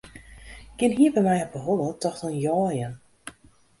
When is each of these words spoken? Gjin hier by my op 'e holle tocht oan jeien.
Gjin 0.77 0.95
hier 0.99 1.13
by 1.17 1.23
my 1.27 1.37
op 1.43 1.53
'e 1.57 1.61
holle 1.67 1.89
tocht 2.01 2.25
oan 2.27 2.39
jeien. 2.45 2.93